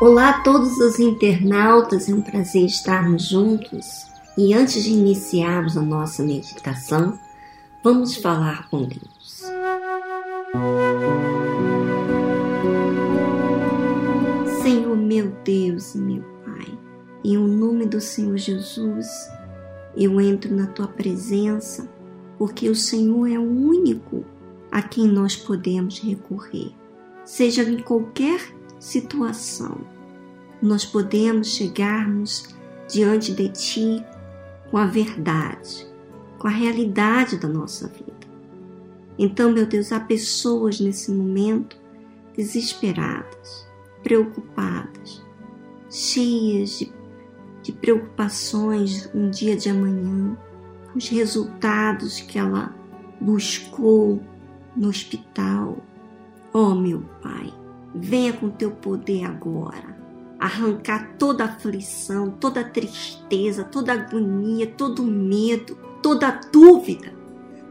Olá 0.00 0.30
a 0.30 0.40
todos 0.40 0.78
os 0.78 0.98
internautas, 0.98 2.08
é 2.08 2.14
um 2.14 2.22
prazer 2.22 2.64
estarmos 2.64 3.28
juntos. 3.28 4.06
E 4.34 4.54
antes 4.54 4.82
de 4.82 4.92
iniciarmos 4.92 5.76
a 5.76 5.82
nossa 5.82 6.22
meditação, 6.22 7.18
vamos 7.84 8.16
falar 8.16 8.70
com 8.70 8.84
Deus. 8.84 9.42
Senhor 14.62 14.96
meu 14.96 15.32
Deus 15.44 15.94
e 15.94 15.98
meu 15.98 16.22
Pai, 16.46 16.78
em 17.22 17.36
o 17.36 17.46
nome 17.46 17.84
do 17.84 18.00
Senhor 18.00 18.38
Jesus, 18.38 19.06
eu 19.94 20.18
entro 20.18 20.56
na 20.56 20.66
tua 20.68 20.88
presença, 20.88 21.86
porque 22.38 22.70
o 22.70 22.74
Senhor 22.74 23.30
é 23.30 23.38
o 23.38 23.42
único 23.42 24.24
a 24.72 24.80
quem 24.80 25.06
nós 25.06 25.36
podemos 25.36 25.98
recorrer, 25.98 26.72
seja 27.22 27.62
em 27.64 27.82
qualquer 27.82 28.40
situação. 28.80 29.78
Nós 30.60 30.84
podemos 30.84 31.54
chegarmos 31.54 32.48
diante 32.88 33.32
de 33.32 33.48
Ti 33.50 34.04
com 34.70 34.78
a 34.78 34.86
verdade, 34.86 35.86
com 36.38 36.48
a 36.48 36.50
realidade 36.50 37.36
da 37.36 37.48
nossa 37.48 37.86
vida. 37.86 38.10
Então, 39.18 39.52
meu 39.52 39.66
Deus, 39.66 39.92
há 39.92 40.00
pessoas 40.00 40.80
nesse 40.80 41.12
momento 41.12 41.76
desesperadas, 42.34 43.68
preocupadas, 44.02 45.22
cheias 45.90 46.78
de, 46.78 46.92
de 47.62 47.72
preocupações 47.72 49.10
um 49.14 49.28
dia 49.28 49.56
de 49.56 49.68
amanhã, 49.68 50.36
os 50.94 51.08
resultados 51.08 52.20
que 52.20 52.38
ela 52.38 52.74
buscou 53.20 54.22
no 54.74 54.88
hospital. 54.88 55.78
Oh, 56.52 56.74
meu 56.74 57.02
Pai, 57.22 57.52
Venha 57.94 58.32
com 58.32 58.50
teu 58.50 58.70
poder 58.70 59.24
agora 59.24 60.00
arrancar 60.40 61.16
toda 61.18 61.44
aflição, 61.44 62.30
toda 62.30 62.64
tristeza, 62.64 63.62
toda 63.62 63.92
agonia, 63.92 64.66
todo 64.66 65.02
medo, 65.04 65.76
toda 66.02 66.40
dúvida. 66.50 67.12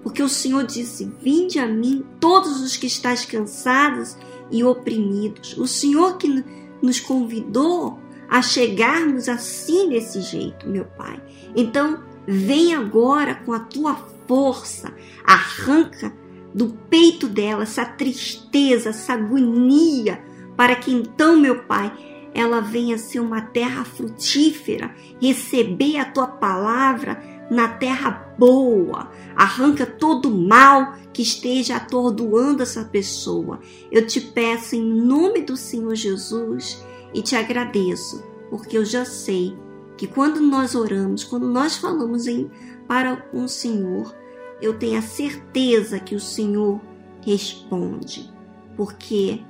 Porque 0.04 0.22
o 0.22 0.30
Senhor 0.30 0.64
disse: 0.66 1.12
Vinde 1.22 1.58
a 1.58 1.66
mim, 1.66 2.06
todos 2.20 2.62
os 2.62 2.78
que 2.78 2.86
estáis 2.86 3.26
cansados 3.26 4.16
e 4.52 4.64
oprimidos. 4.64 5.58
O 5.58 5.68
Senhor 5.68 6.18
que 6.18 6.46
nos 6.82 7.00
convidou 7.00 8.00
a 8.30 8.42
chegarmos 8.42 9.28
assim 9.28 9.90
desse 9.90 10.22
jeito, 10.22 10.70
meu 10.70 10.86
Pai. 10.86 11.22
Então, 11.56 12.04
vem 12.28 12.76
agora 12.76 13.34
com 13.34 13.52
a 13.52 13.60
tua 13.60 13.96
força, 14.28 14.94
arranca 15.26 16.14
do 16.54 16.70
peito 16.90 17.28
dela 17.28 17.64
essa 17.64 17.86
tristeza, 17.86 18.90
essa 18.90 19.14
agonia, 19.14 20.22
para 20.56 20.76
que 20.76 20.92
então, 20.92 21.38
meu 21.38 21.64
Pai, 21.64 21.92
ela 22.34 22.60
venha 22.60 22.98
ser 22.98 23.20
uma 23.20 23.42
terra 23.42 23.84
frutífera, 23.84 24.94
receber 25.22 25.98
a 25.98 26.06
tua 26.06 26.28
palavra 26.28 27.22
na 27.50 27.68
terra 27.68 28.36
boa. 28.38 29.10
Arranca 29.36 29.86
todo 29.86 30.30
o 30.30 30.48
mal 30.48 30.96
que 31.12 31.22
esteja 31.22 31.78
atordoando 31.78 32.62
essa 32.62 32.86
pessoa. 32.86 33.60
Eu 33.92 34.06
te 34.06 34.22
peço 34.22 34.76
em 34.76 34.84
nome 34.84 35.42
do 35.42 35.58
Senhor 35.58 35.96
Jesus 35.96 36.84
e 37.14 37.22
te 37.22 37.36
agradeço, 37.36 38.24
porque 38.50 38.78
eu 38.78 38.86
já 38.86 39.06
sei 39.06 39.58
que 39.98 40.08
quando 40.08 40.40
nós 40.40 40.76
oramos, 40.76 41.24
quando 41.24 41.48
nós 41.48 41.76
falamos 41.76 42.28
em 42.28 42.50
para 42.88 43.28
um 43.34 43.48
Senhor, 43.48 44.16
eu 44.62 44.78
tenho 44.78 45.00
a 45.00 45.02
certeza 45.02 46.00
que 46.00 46.16
o 46.16 46.20
Senhor 46.20 46.82
responde, 47.22 48.32
porque 48.76 49.42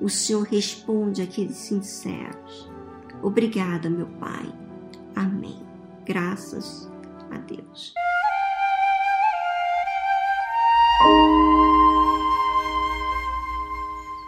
o 0.00 0.08
Senhor 0.08 0.42
responde 0.42 1.22
àqueles 1.22 1.56
sinceros. 1.56 2.68
Obrigada, 3.22 3.88
meu 3.88 4.06
Pai. 4.06 4.52
Amém. 5.14 5.60
Graças 6.04 6.90
a 7.30 7.38
Deus. 7.38 7.94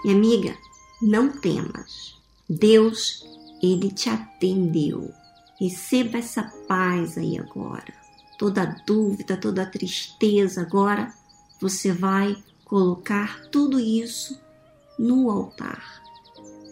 Minha 0.04 0.16
amiga, 0.16 0.56
não 1.02 1.28
temas. 1.28 2.16
Deus, 2.48 3.24
ele 3.62 3.90
te 3.90 4.08
atendeu. 4.08 5.12
Receba 5.60 6.18
essa 6.18 6.42
paz 6.66 7.18
aí 7.18 7.38
agora 7.38 7.99
toda 8.40 8.74
dúvida, 8.86 9.36
toda 9.36 9.66
tristeza, 9.66 10.62
agora 10.62 11.12
você 11.60 11.92
vai 11.92 12.34
colocar 12.64 13.44
tudo 13.50 13.78
isso 13.78 14.40
no 14.98 15.30
altar. 15.30 16.02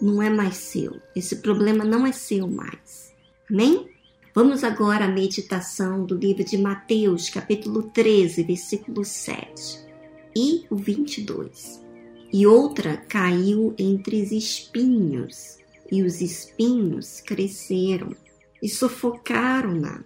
Não 0.00 0.22
é 0.22 0.30
mais 0.30 0.56
seu. 0.56 0.98
Esse 1.14 1.36
problema 1.36 1.84
não 1.84 2.06
é 2.06 2.12
seu 2.12 2.48
mais. 2.48 3.12
Amém? 3.50 3.86
Vamos 4.34 4.64
agora 4.64 5.04
à 5.04 5.08
meditação 5.08 6.06
do 6.06 6.16
livro 6.16 6.42
de 6.42 6.56
Mateus, 6.56 7.28
capítulo 7.28 7.82
13, 7.82 8.44
versículo 8.44 9.04
7 9.04 9.86
e 10.34 10.64
o 10.70 10.76
22. 10.76 11.84
E 12.32 12.46
outra 12.46 12.96
caiu 12.96 13.74
entre 13.76 14.22
os 14.22 14.32
espinhos, 14.32 15.58
e 15.92 16.02
os 16.02 16.22
espinhos 16.22 17.20
cresceram 17.20 18.16
e 18.62 18.70
sufocaram-na. 18.70 20.02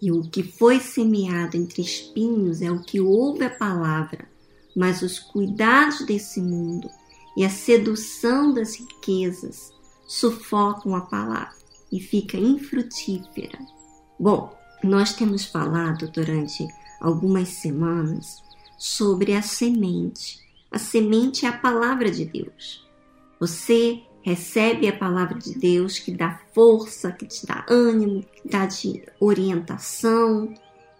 E 0.00 0.10
o 0.10 0.22
que 0.22 0.42
foi 0.42 0.80
semeado 0.80 1.56
entre 1.56 1.82
espinhos 1.82 2.62
é 2.62 2.70
o 2.70 2.82
que 2.82 3.00
ouve 3.00 3.44
a 3.44 3.50
palavra, 3.50 4.28
mas 4.74 5.02
os 5.02 5.18
cuidados 5.18 6.04
desse 6.06 6.40
mundo 6.40 6.88
e 7.36 7.44
a 7.44 7.50
sedução 7.50 8.52
das 8.52 8.76
riquezas 8.76 9.72
sufocam 10.06 10.94
a 10.94 11.02
palavra 11.02 11.54
e 11.92 12.00
fica 12.00 12.36
infrutífera. 12.36 13.58
Bom, 14.18 14.56
nós 14.82 15.12
temos 15.14 15.44
falado 15.44 16.08
durante 16.08 16.66
algumas 17.00 17.48
semanas 17.48 18.42
sobre 18.78 19.34
a 19.34 19.42
semente. 19.42 20.40
A 20.70 20.78
semente 20.78 21.44
é 21.44 21.48
a 21.48 21.58
palavra 21.58 22.10
de 22.10 22.24
Deus. 22.24 22.88
Você 23.38 24.02
recebe 24.22 24.88
a 24.88 24.96
palavra 24.96 25.38
de 25.38 25.58
Deus 25.58 25.98
que 25.98 26.12
dá 26.12 26.40
força, 26.52 27.12
que 27.12 27.26
te 27.26 27.46
dá 27.46 27.64
ânimo, 27.68 28.22
que 28.22 28.48
dá 28.48 28.66
de 28.66 29.02
orientação, 29.18 30.52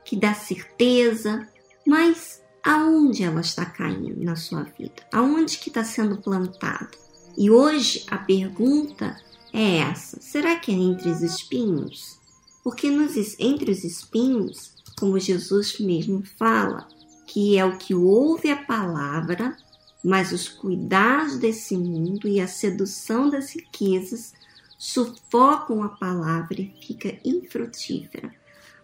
que 0.05 0.17
dá 0.17 0.35
certeza, 0.35 1.47
mas 1.87 2.43
aonde 2.63 3.23
ela 3.23 3.41
está 3.41 3.65
caindo 3.65 4.23
na 4.25 4.37
sua 4.37 4.63
vida? 4.63 5.03
Aonde 5.13 5.59
que 5.59 5.69
está 5.69 5.85
sendo 5.85 6.19
plantada? 6.19 6.91
E 7.37 7.51
hoje 7.51 8.05
a 8.11 8.19
pergunta 8.19 9.17
é 9.53 9.79
essa: 9.79 10.21
será 10.21 10.57
que 10.57 10.71
é 10.71 10.75
entre 10.75 11.11
os 11.11 11.23
espinhos? 11.23 12.19
Porque 12.63 12.91
nos, 12.91 13.17
entre 13.39 13.71
os 13.71 13.85
espinhos, 13.85 14.75
como 14.99 15.19
Jesus 15.19 15.79
mesmo 15.79 16.23
fala, 16.39 16.87
que 17.27 17.57
é 17.57 17.65
o 17.65 17.79
que 17.79 17.95
ouve 17.95 18.51
a 18.51 18.57
palavra 18.57 19.57
mas 20.03 20.33
os 20.33 20.49
cuidados 20.49 21.39
desse 21.39 21.77
mundo 21.77 22.27
e 22.27 22.41
a 22.41 22.49
sedução 22.49 23.29
das 23.29 23.55
riquezas 23.55 24.33
sufocam 24.79 25.83
a 25.83 25.91
palavra 25.91 26.61
e 26.61 26.75
fica 26.81 27.19
infrutífera. 27.25 28.35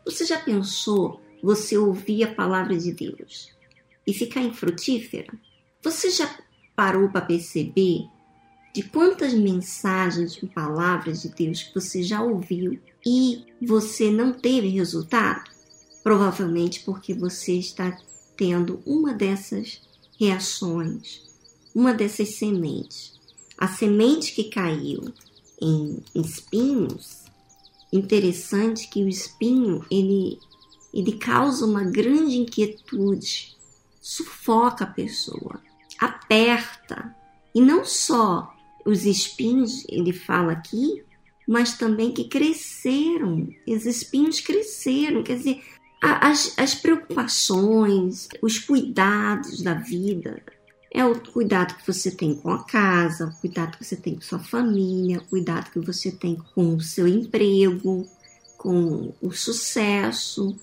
Você 0.04 0.25
já 0.27 0.38
pensou 0.38 1.21
você 1.43 1.77
ouvir 1.77 2.25
a 2.25 2.34
palavra 2.34 2.77
de 2.77 2.93
Deus 2.93 3.50
e 4.06 4.12
ficar 4.12 4.43
infrutífera? 4.43 5.32
Você 5.82 6.10
já 6.10 6.38
parou 6.75 7.09
para 7.09 7.22
perceber 7.22 8.06
de 8.75 8.83
quantas 8.83 9.33
mensagens 9.33 10.34
de 10.34 10.47
palavras 10.47 11.22
de 11.22 11.31
Deus 11.31 11.71
você 11.75 12.03
já 12.03 12.22
ouviu 12.22 12.78
e 13.04 13.47
você 13.62 14.10
não 14.10 14.34
teve 14.34 14.69
resultado? 14.69 15.50
Provavelmente 16.03 16.81
porque 16.81 17.15
você 17.15 17.54
está 17.54 17.97
tendo 18.37 18.83
uma 18.84 19.15
dessas 19.15 19.81
reações. 20.19 21.22
Uma 21.74 21.92
dessas 21.92 22.36
sementes, 22.36 23.13
a 23.59 23.68
semente 23.68 24.34
que 24.34 24.45
caiu 24.45 25.13
em 25.60 26.03
espinhos, 26.15 27.24
interessante 27.92 28.89
que 28.89 29.03
o 29.03 29.09
espinho 29.09 29.84
ele, 29.91 30.39
ele 30.92 31.13
causa 31.13 31.65
uma 31.65 31.84
grande 31.84 32.36
inquietude, 32.36 33.57
sufoca 34.01 34.84
a 34.84 34.91
pessoa, 34.91 35.60
aperta. 35.98 37.15
E 37.54 37.60
não 37.60 37.84
só 37.84 38.54
os 38.84 39.04
espinhos, 39.04 39.84
ele 39.89 40.12
fala 40.12 40.53
aqui, 40.53 41.03
mas 41.47 41.77
também 41.77 42.12
que 42.12 42.24
cresceram, 42.24 43.48
os 43.66 43.86
espinhos 43.86 44.41
cresceram, 44.41 45.22
quer 45.22 45.36
dizer, 45.36 45.62
as, 46.01 46.54
as 46.57 46.75
preocupações, 46.75 48.28
os 48.43 48.59
cuidados 48.59 49.63
da 49.63 49.75
vida, 49.75 50.43
é 50.91 51.04
o 51.04 51.21
cuidado 51.21 51.75
que 51.75 51.87
você 51.87 52.10
tem 52.10 52.34
com 52.34 52.51
a 52.51 52.65
casa, 52.65 53.27
o 53.27 53.41
cuidado 53.41 53.77
que 53.77 53.84
você 53.84 53.97
tem 53.97 54.15
com 54.15 54.21
sua 54.22 54.39
família, 54.39 55.19
o 55.19 55.25
cuidado 55.25 55.71
que 55.71 55.81
você 55.81 56.10
tem 56.10 56.37
com 56.54 56.77
o 56.77 56.81
seu 56.81 57.07
emprego, 57.07 58.07
com 58.57 59.13
o 59.21 59.31
sucesso 59.33 60.57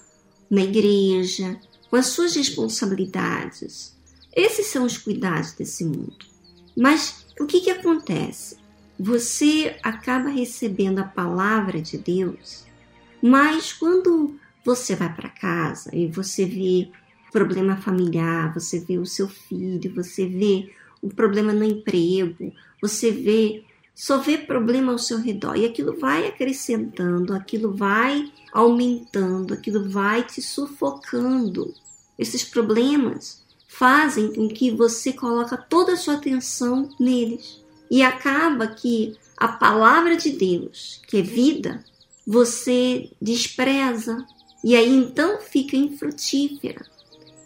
na 0.49 0.61
igreja, 0.61 1.59
com 1.89 1.95
as 1.97 2.07
suas 2.07 2.35
responsabilidades. 2.35 3.95
Esses 4.35 4.67
são 4.67 4.85
os 4.85 4.97
cuidados 4.97 5.53
desse 5.53 5.85
mundo. 5.85 6.25
Mas 6.75 7.25
o 7.39 7.45
que, 7.45 7.61
que 7.61 7.69
acontece? 7.69 8.57
você 8.99 9.75
acaba 9.81 10.29
recebendo 10.29 10.99
a 10.99 11.03
palavra 11.03 11.81
de 11.81 11.97
Deus, 11.97 12.65
mas 13.21 13.73
quando 13.73 14.39
você 14.63 14.95
vai 14.95 15.13
para 15.13 15.29
casa 15.29 15.89
e 15.93 16.07
você 16.07 16.45
vê 16.45 16.89
problema 17.31 17.77
familiar, 17.77 18.53
você 18.53 18.79
vê 18.79 18.97
o 18.97 19.05
seu 19.05 19.27
filho, 19.27 19.93
você 19.95 20.25
vê 20.25 20.71
um 21.01 21.09
problema 21.09 21.51
no 21.51 21.63
emprego, 21.63 22.53
você 22.81 23.11
vê 23.11 23.63
só 23.95 24.17
vê 24.17 24.37
problema 24.37 24.91
ao 24.91 24.97
seu 24.97 25.19
redor. 25.19 25.55
E 25.55 25.65
aquilo 25.65 25.99
vai 25.99 26.27
acrescentando, 26.27 27.33
aquilo 27.33 27.73
vai 27.73 28.31
aumentando, 28.51 29.53
aquilo 29.53 29.87
vai 29.87 30.23
te 30.23 30.41
sufocando. 30.41 31.73
Esses 32.17 32.43
problemas 32.43 33.43
fazem 33.67 34.33
com 34.33 34.47
que 34.47 34.71
você 34.71 35.13
coloque 35.13 35.55
toda 35.69 35.93
a 35.93 35.97
sua 35.97 36.15
atenção 36.15 36.89
neles. 36.99 37.63
E 37.89 38.01
acaba 38.01 38.67
que 38.67 39.15
a 39.37 39.47
palavra 39.47 40.15
de 40.15 40.31
Deus, 40.31 41.01
que 41.07 41.17
é 41.17 41.21
vida, 41.21 41.83
você 42.25 43.11
despreza 43.21 44.25
e 44.63 44.75
aí 44.75 44.95
então 44.95 45.41
fica 45.41 45.75
infrutífera. 45.75 46.85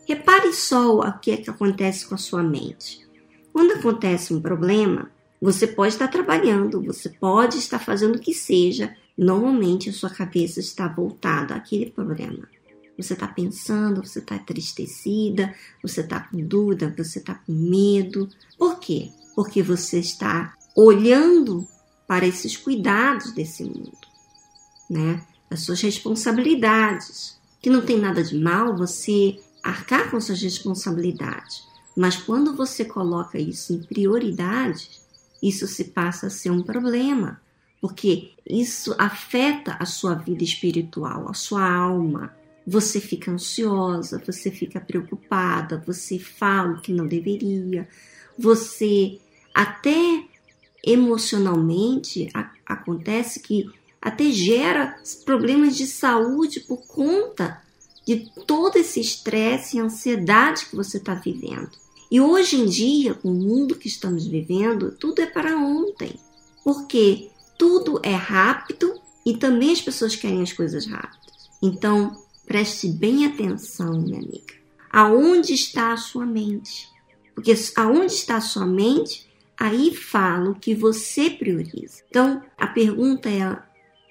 Repare 0.08 0.54
só 0.54 1.00
o 1.00 1.20
que 1.20 1.32
é 1.32 1.38
que 1.38 1.50
acontece 1.50 2.06
com 2.06 2.16
a 2.16 2.18
sua 2.18 2.44
mente. 2.44 3.06
Quando 3.52 3.74
acontece 3.74 4.34
um 4.34 4.40
problema, 4.40 5.10
você 5.42 5.68
pode 5.68 5.94
estar 5.94 6.08
trabalhando, 6.08 6.82
você 6.82 7.10
pode 7.10 7.58
estar 7.58 7.80
fazendo 7.80 8.16
o 8.16 8.20
que 8.20 8.34
seja, 8.34 8.96
normalmente 9.18 9.90
a 9.90 9.94
sua 9.94 10.10
cabeça 10.10 10.60
está 10.60 10.88
voltada 10.88 11.56
àquele 11.56 11.90
problema. 11.90 12.48
Você 12.98 13.14
está 13.14 13.28
pensando, 13.28 14.04
você 14.06 14.20
está 14.20 14.36
entristecida, 14.36 15.54
você 15.82 16.02
está 16.02 16.20
com 16.20 16.38
dúvida, 16.38 16.94
você 16.98 17.20
está 17.20 17.36
com 17.36 17.52
medo. 17.52 18.28
Por 18.58 18.80
quê? 18.80 19.12
Porque 19.36 19.62
você 19.62 20.00
está 20.00 20.56
olhando 20.76 21.68
para 22.08 22.26
esses 22.26 22.58
cuidados 22.58 23.32
desse 23.34 23.64
mundo, 23.64 23.98
né? 24.90 25.24
As 25.50 25.62
suas 25.62 25.82
responsabilidades. 25.82 27.38
Que 27.62 27.70
não 27.70 27.82
tem 27.82 28.00
nada 28.00 28.24
de 28.24 28.38
mal 28.38 28.76
você 28.76 29.40
arcar 29.64 30.10
com 30.12 30.20
suas 30.22 30.42
responsabilidades. 30.42 31.68
Mas 31.96 32.16
quando 32.16 32.56
você 32.56 32.86
coloca 32.86 33.40
isso 33.40 33.74
em 33.74 33.80
prioridade, 33.82 34.90
isso 35.42 35.68
se 35.68 35.86
passa 35.86 36.28
a 36.28 36.30
ser 36.30 36.52
um 36.52 36.62
problema, 36.62 37.42
porque 37.82 38.32
isso 38.46 38.96
afeta 38.98 39.76
a 39.80 39.86
sua 39.86 40.14
vida 40.14 40.44
espiritual, 40.44 41.30
a 41.30 41.34
sua 41.34 41.68
alma. 41.68 42.36
Você 42.66 43.00
fica 43.00 43.32
ansiosa, 43.32 44.22
você 44.26 44.52
fica 44.52 44.80
preocupada, 44.80 45.82
você 45.86 46.20
fala 46.20 46.74
o 46.74 46.82
que 46.82 46.94
não 46.94 47.08
deveria, 47.08 47.88
você 48.38 49.20
até 49.54 50.24
emocionalmente 50.86 52.30
a, 52.34 52.52
acontece 52.66 53.40
que 53.40 53.70
até 54.02 54.32
gera 54.32 54.98
problemas 55.26 55.76
de 55.76 55.88
saúde 55.88 56.62
por 56.62 56.86
conta 56.88 57.62
de 58.06 58.32
todo 58.46 58.78
esse 58.78 59.02
estresse 59.02 59.78
e 59.78 59.80
ansiedade 59.80 60.66
que 60.68 60.76
você 60.76 60.98
está 60.98 61.14
vivendo. 61.14 61.72
E 62.10 62.22
hoje 62.22 62.56
em 62.56 62.66
dia, 62.66 63.14
com 63.14 63.30
o 63.30 63.36
mundo 63.36 63.76
que 63.76 63.88
estamos 63.88 64.26
vivendo, 64.26 64.92
tudo 64.92 65.22
é 65.22 65.26
para 65.26 65.58
ontem. 65.58 66.18
Porque 66.64 67.30
tudo 67.58 68.00
é 68.02 68.14
rápido 68.14 68.94
e 69.26 69.36
também 69.36 69.74
as 69.74 69.82
pessoas 69.82 70.16
querem 70.16 70.42
as 70.42 70.54
coisas 70.54 70.86
rápidas. 70.86 71.50
Então, 71.62 72.24
preste 72.46 72.88
bem 72.88 73.26
atenção, 73.26 74.00
minha 74.00 74.20
amiga. 74.20 74.54
Aonde 74.90 75.54
está 75.54 75.92
a 75.92 75.98
sua 75.98 76.26
mente? 76.26 76.88
Porque 77.36 77.54
aonde 77.76 78.14
está 78.14 78.38
a 78.38 78.42
sua 78.42 78.66
mente, 78.66 79.30
aí 79.60 79.94
fala 79.94 80.52
o 80.52 80.60
que 80.60 80.74
você 80.74 81.30
prioriza. 81.30 82.04
Então, 82.10 82.42
a 82.58 82.68
pergunta 82.68 83.30
é, 83.30 83.58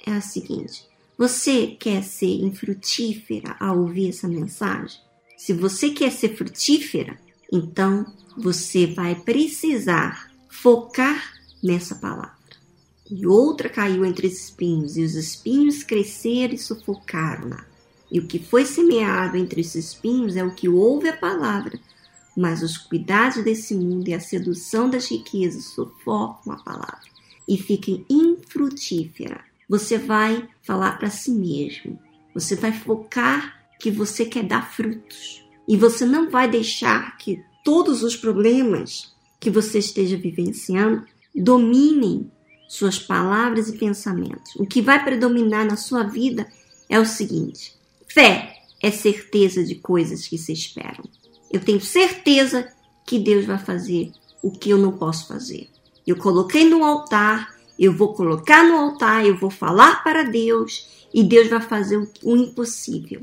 é 0.06 0.12
a 0.12 0.20
seguinte: 0.20 0.86
você 1.18 1.66
quer 1.66 2.02
ser 2.02 2.42
infrutífera 2.42 3.56
ao 3.58 3.80
ouvir 3.80 4.10
essa 4.10 4.28
mensagem? 4.28 5.00
Se 5.36 5.52
você 5.52 5.90
quer 5.90 6.12
ser 6.12 6.36
frutífera, 6.36 7.18
então 7.52 8.06
você 8.38 8.86
vai 8.86 9.14
precisar 9.14 10.30
focar 10.48 11.34
nessa 11.62 11.96
palavra. 11.96 12.36
E 13.10 13.26
outra 13.26 13.68
caiu 13.68 14.04
entre 14.04 14.26
os 14.26 14.34
espinhos, 14.34 14.96
e 14.96 15.02
os 15.02 15.14
espinhos 15.14 15.82
cresceram 15.82 16.54
e 16.54 16.58
sufocaram-na. 16.58 17.64
E 18.10 18.18
o 18.18 18.26
que 18.26 18.38
foi 18.38 18.64
semeado 18.64 19.36
entre 19.36 19.60
os 19.60 19.74
espinhos 19.74 20.36
é 20.36 20.44
o 20.44 20.54
que 20.54 20.68
ouve 20.68 21.08
a 21.08 21.16
palavra, 21.16 21.78
mas 22.36 22.62
os 22.62 22.76
cuidados 22.76 23.42
desse 23.44 23.74
mundo 23.74 24.08
e 24.08 24.14
a 24.14 24.20
sedução 24.20 24.90
das 24.90 25.10
riquezas 25.10 25.66
sufocam 25.66 26.52
a 26.52 26.62
palavra 26.62 27.00
e 27.48 27.56
fica 27.56 27.90
infrutífera. 28.08 29.44
Você 29.68 29.98
vai 29.98 30.48
falar 30.62 30.98
para 30.98 31.10
si 31.10 31.30
mesmo, 31.30 31.98
você 32.34 32.54
vai 32.54 32.72
focar 32.72 33.56
que 33.80 33.90
você 33.90 34.24
quer 34.24 34.44
dar 34.44 34.72
frutos. 34.72 35.44
E 35.68 35.76
você 35.76 36.04
não 36.06 36.30
vai 36.30 36.48
deixar 36.48 37.16
que 37.16 37.42
todos 37.64 38.02
os 38.02 38.14
problemas 38.16 39.14
que 39.40 39.50
você 39.50 39.78
esteja 39.78 40.16
vivenciando 40.16 41.04
dominem 41.34 42.30
suas 42.68 42.98
palavras 42.98 43.68
e 43.68 43.76
pensamentos. 43.76 44.54
O 44.56 44.66
que 44.66 44.80
vai 44.80 45.02
predominar 45.02 45.66
na 45.66 45.76
sua 45.76 46.04
vida 46.04 46.46
é 46.88 46.98
o 46.98 47.04
seguinte: 47.04 47.74
fé 48.08 48.54
é 48.82 48.90
certeza 48.90 49.64
de 49.64 49.74
coisas 49.76 50.26
que 50.26 50.38
se 50.38 50.52
esperam. 50.52 51.04
Eu 51.50 51.60
tenho 51.60 51.80
certeza 51.80 52.68
que 53.04 53.18
Deus 53.18 53.44
vai 53.44 53.58
fazer 53.58 54.12
o 54.42 54.50
que 54.50 54.70
eu 54.70 54.78
não 54.78 54.92
posso 54.92 55.26
fazer. 55.28 55.68
Eu 56.06 56.16
coloquei 56.16 56.68
no 56.68 56.84
altar, 56.84 57.55
eu 57.78 57.93
vou 57.93 58.14
colocar 58.14 58.64
no 58.64 58.76
altar, 58.76 59.25
eu 59.26 59.37
vou 59.37 59.50
falar 59.50 60.02
para 60.02 60.23
Deus 60.23 60.87
e 61.12 61.23
Deus 61.23 61.49
vai 61.49 61.61
fazer 61.61 61.96
o 62.23 62.37
impossível. 62.37 63.23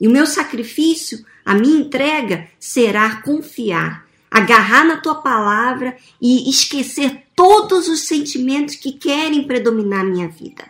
E 0.00 0.06
o 0.06 0.10
meu 0.10 0.26
sacrifício, 0.26 1.24
a 1.44 1.54
minha 1.54 1.80
entrega 1.80 2.48
será 2.58 3.22
confiar, 3.22 4.06
agarrar 4.30 4.84
na 4.84 4.98
tua 4.98 5.16
palavra 5.16 5.96
e 6.20 6.48
esquecer 6.48 7.24
todos 7.34 7.88
os 7.88 8.06
sentimentos 8.06 8.76
que 8.76 8.92
querem 8.92 9.44
predominar 9.44 10.00
a 10.00 10.08
minha 10.08 10.28
vida. 10.28 10.64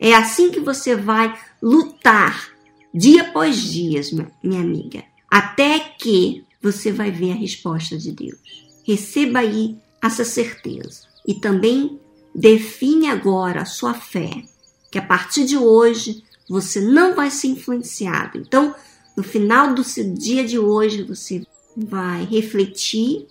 É 0.00 0.14
assim 0.14 0.50
que 0.50 0.60
você 0.60 0.96
vai 0.96 1.38
lutar 1.62 2.50
dia 2.92 3.22
após 3.22 3.56
dia, 3.56 4.00
minha 4.42 4.60
amiga, 4.60 5.02
até 5.30 5.78
que 5.78 6.44
você 6.60 6.92
vai 6.92 7.10
ver 7.10 7.32
a 7.32 7.36
resposta 7.36 7.96
de 7.96 8.12
Deus. 8.12 8.38
Receba 8.86 9.40
aí 9.40 9.76
essa 10.02 10.24
certeza 10.24 11.02
e 11.26 11.34
também 11.34 11.98
define 12.34 13.08
agora 13.08 13.62
a 13.62 13.66
sua 13.66 13.94
fé, 13.94 14.42
que 14.90 14.98
a 14.98 15.02
partir 15.02 15.44
de 15.44 15.56
hoje 15.56 16.22
você 16.48 16.80
não 16.80 17.14
vai 17.14 17.30
ser 17.30 17.48
influenciado. 17.48 18.38
Então, 18.38 18.74
no 19.16 19.22
final 19.22 19.74
do 19.74 19.84
seu 19.84 20.12
dia 20.12 20.44
de 20.44 20.58
hoje, 20.58 21.02
você 21.02 21.46
vai 21.76 22.24
refletir 22.24 23.26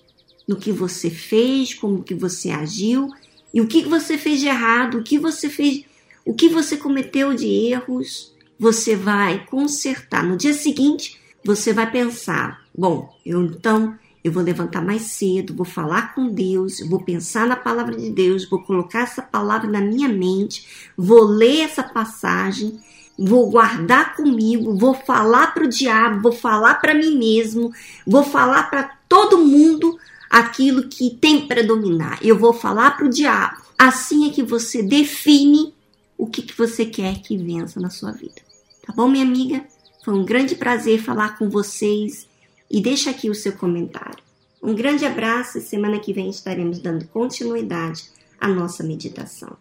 no 0.48 0.56
que 0.56 0.72
você 0.72 1.10
fez, 1.10 1.74
como 1.74 2.04
que 2.04 2.14
você 2.14 2.50
agiu 2.50 3.10
e 3.54 3.62
o 3.62 3.68
que 3.68 3.84
você 3.84 4.18
fez 4.18 4.40
de 4.40 4.48
errado, 4.48 4.98
o 4.98 5.04
que 5.04 5.20
você 5.20 5.50
fez, 5.50 5.86
o 6.26 6.34
que 6.34 6.50
você 6.50 6.76
cometeu 6.76 7.34
de 7.34 7.48
erros, 7.48 8.34
você 8.58 8.96
vai 8.96 9.46
consertar. 9.46 10.24
No 10.24 10.38
dia 10.38 10.54
seguinte, 10.54 11.20
você 11.44 11.72
vai 11.72 11.90
pensar: 11.92 12.66
bom, 12.76 13.14
eu 13.26 13.44
então 13.44 13.98
eu 14.24 14.32
vou 14.32 14.42
levantar 14.42 14.82
mais 14.82 15.04
cedo, 15.04 15.54
vou 15.54 15.66
falar 15.66 16.14
com 16.16 16.30
Deus, 16.30 16.80
vou 16.88 17.04
pensar 17.04 17.46
na 17.46 17.56
palavra 17.56 17.96
de 17.96 18.10
Deus, 18.10 18.50
vou 18.50 18.64
colocar 18.64 19.02
essa 19.02 19.22
palavra 19.22 19.70
na 19.70 19.82
minha 19.82 20.08
mente, 20.08 20.92
vou 20.98 21.24
ler 21.24 21.62
essa 21.62 21.84
passagem 21.84 22.80
vou 23.18 23.50
guardar 23.50 24.16
comigo, 24.16 24.76
vou 24.76 24.94
falar 24.94 25.54
para 25.54 25.66
o 25.66 25.70
diabo, 25.70 26.22
vou 26.22 26.32
falar 26.32 26.76
para 26.76 26.94
mim 26.94 27.18
mesmo, 27.18 27.72
vou 28.06 28.24
falar 28.24 28.70
para 28.70 28.98
todo 29.08 29.38
mundo 29.38 29.98
aquilo 30.30 30.88
que 30.88 31.12
tem 31.12 31.42
que 31.42 31.48
predominar. 31.48 32.20
Eu 32.22 32.38
vou 32.38 32.54
falar 32.54 32.98
para 32.98 33.06
o 33.06 33.10
diabo. 33.10 33.62
Assim 33.78 34.30
é 34.30 34.34
que 34.34 34.42
você 34.42 34.82
define 34.82 35.74
o 36.18 36.28
que, 36.28 36.42
que 36.42 36.58
você 36.58 36.86
quer 36.86 37.22
que 37.22 37.38
vença 37.38 37.80
na 37.80 37.90
sua 37.90 38.12
vida. 38.12 38.42
Tá 38.86 38.94
bom, 38.94 39.08
minha 39.08 39.24
amiga? 39.24 39.64
Foi 40.04 40.14
um 40.14 40.26
grande 40.26 40.56
prazer 40.56 41.00
falar 41.00 41.38
com 41.38 41.50
vocês 41.50 42.28
e 42.74 42.82
deixa 42.82 43.12
aqui 43.12 43.30
o 43.30 43.36
seu 43.36 43.54
comentário. 43.54 44.24
Um 44.62 44.74
grande 44.74 45.06
abraço 45.06 45.60
e 45.60 45.62
semana 45.62 46.00
que 46.00 46.12
vem 46.12 46.32
estaremos 46.32 46.80
dando 46.80 47.06
continuidade 47.06 48.06
à 48.42 48.48
nossa 48.48 48.84
meditação. 48.84 49.56